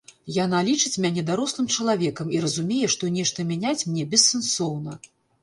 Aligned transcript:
Яна 0.43 0.61
лічыць 0.69 1.01
мяне 1.03 1.21
дарослым 1.27 1.67
чалавекам 1.75 2.33
і 2.37 2.41
разумее, 2.47 2.81
што 2.95 3.11
нешта 3.19 3.47
мяняць 3.53 3.77
мне 3.93 4.09
бессэнсоўна. 4.17 4.99